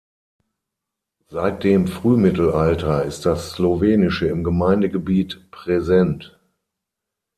[1.29, 6.41] Seit dem Frühmittelalter ist das Slowenische im Gemeindegebiet präsent.